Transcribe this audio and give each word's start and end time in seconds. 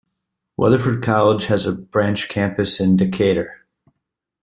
Weatherford 0.57 1.03
College 1.03 1.45
has 1.45 1.67
a 1.67 1.71
branch 1.73 2.27
campus 2.27 2.79
in 2.79 2.95
Decatur. 2.97 3.67